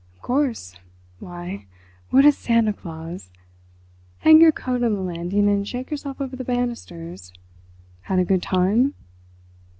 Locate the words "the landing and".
4.95-5.67